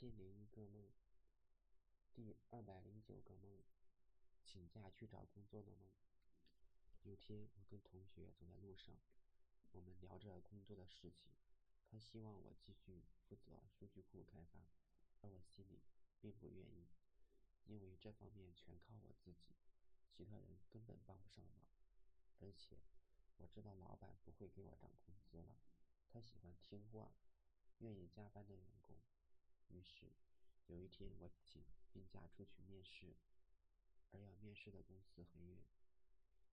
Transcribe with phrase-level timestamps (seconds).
[0.00, 0.90] 千零一个梦，
[2.14, 3.62] 第二百零九个梦，
[4.42, 5.90] 请假去找工作的梦。
[7.02, 8.96] 有天，我跟同学走在路上，
[9.72, 11.30] 我们聊着工作的事情。
[11.86, 14.60] 他希望我继续负责数据库开发，
[15.20, 15.82] 而我心里
[16.18, 16.88] 并不愿意，
[17.66, 19.54] 因为这方面全靠我自己，
[20.08, 21.68] 其他人根本帮不上忙。
[22.38, 22.78] 而且，
[23.36, 25.58] 我知道老板不会给我涨工资了，
[26.08, 27.12] 他喜欢听话、
[27.80, 28.96] 愿意加班的员工。
[29.72, 30.12] 于是，
[30.66, 33.16] 有一天我请病假出去面试，
[34.10, 35.64] 而要面试的公司很远，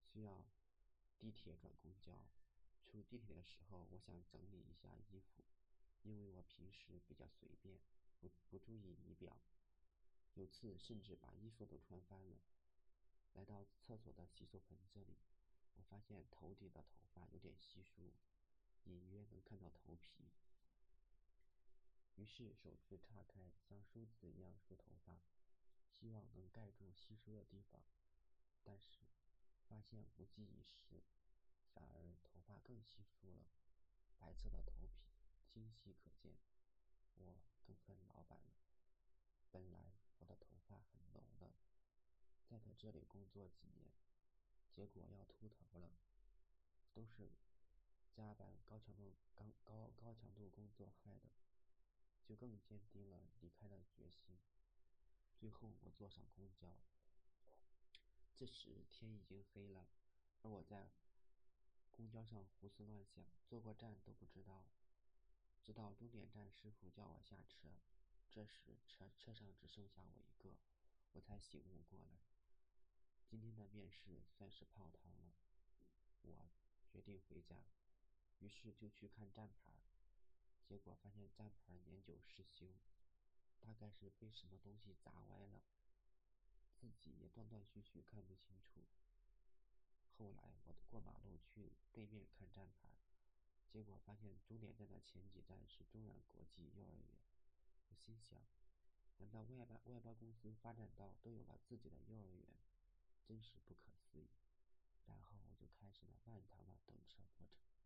[0.00, 0.44] 需要
[1.18, 2.12] 地铁转公交。
[2.84, 5.44] 出地铁的时候，我想整理一下衣服，
[6.02, 7.78] 因为我平时比较随便，
[8.18, 9.36] 不不注意仪表，
[10.34, 12.40] 有次甚至把衣服都穿翻了。
[13.34, 15.18] 来到厕所的洗手盆这里，
[15.74, 18.14] 我发现头顶的头发有点稀疏，
[18.84, 20.30] 隐约能看到头皮。
[22.28, 25.18] 于是手指岔开，像梳子一样梳头发，
[25.88, 27.80] 希望能盖住稀疏的地方，
[28.62, 29.08] 但是
[29.66, 31.02] 发现无济于事，
[31.72, 33.46] 反而头发更稀疏了，
[34.18, 35.08] 白色的头皮
[35.42, 36.36] 清晰可见。
[37.14, 38.52] 我更恨老板了，
[39.50, 41.54] 本来我的头发很浓的，
[42.44, 43.90] 在他这里工作几年，
[44.70, 45.96] 结果要秃头了，
[46.92, 47.32] 都是
[48.12, 51.17] 加班高强度高高高强度工作害。
[52.28, 54.38] 就更坚定了离开的决心。
[55.34, 56.76] 最后，我坐上公交。
[58.34, 59.88] 这时天已经黑了，
[60.42, 60.90] 而我在
[61.90, 64.66] 公交上胡思乱想，坐过站都不知道。
[65.62, 67.68] 直到终点站师傅叫我下车，
[68.30, 70.54] 这时车车上只剩下我一个，
[71.12, 72.20] 我才醒悟过来。
[73.26, 75.32] 今天的面试算是泡汤了。
[76.20, 76.50] 我
[76.92, 77.56] 决定回家，
[78.40, 79.87] 于是就去看站牌。
[80.68, 82.76] 结果发现站牌年久失修，
[83.58, 85.62] 大概是被什么东西砸歪了，
[86.76, 88.84] 自己也断断续续看不清楚。
[90.18, 92.90] 后来我过马路去对面看站牌，
[93.72, 97.16] 结果发现终点站的前几站是中软国际幼儿园。
[97.88, 98.38] 我心想，
[99.16, 102.44] 难道外包外包公司发展到都有了自己的幼儿园？
[103.24, 104.28] 真是不可思议。
[105.06, 107.77] 然后我就开始了漫长的等车过程。